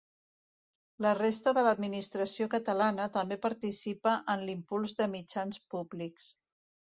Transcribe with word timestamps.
La 1.05 1.09
resta 1.17 1.51
de 1.57 1.63
l’Administració 1.67 2.47
catalana 2.53 3.07
també 3.19 3.37
participa 3.45 4.15
en 4.35 4.47
l’impuls 4.49 4.97
de 5.03 5.09
mitjans 5.13 5.63
públics. 5.77 6.33